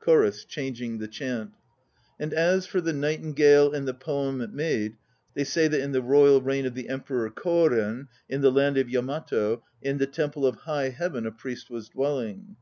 [0.00, 1.52] CHORUS (changing the chant).
[2.18, 4.96] And as for the nightingale and the poem it made,
[5.34, 8.90] They say that in the royal reign Of the Emperor Koren In the land of
[8.90, 12.56] Yamato, in the temple of High Heaven A priest was dwelling.